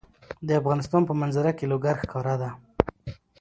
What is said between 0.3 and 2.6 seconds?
د افغانستان په منظره کې لوگر ښکاره ده.